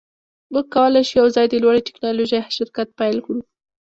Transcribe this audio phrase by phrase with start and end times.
[0.51, 3.41] موږ کولی شو یوځای د لوړې ټیکنالوژۍ شرکت پیل کړو